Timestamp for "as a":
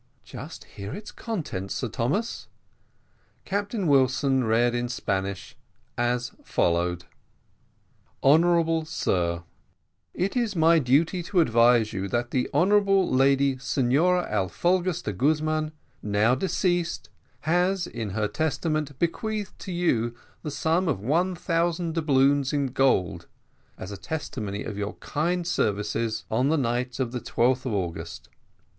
23.77-23.97